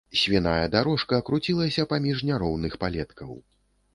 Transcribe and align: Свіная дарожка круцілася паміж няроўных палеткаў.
Свіная 0.19 0.63
дарожка 0.75 1.19
круцілася 1.27 1.85
паміж 1.93 2.23
няроўных 2.29 2.81
палеткаў. 2.85 3.29